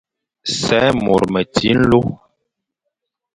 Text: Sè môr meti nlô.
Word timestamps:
Sè 0.59 0.81
môr 1.03 1.23
meti 1.33 1.71
nlô. 1.79 2.01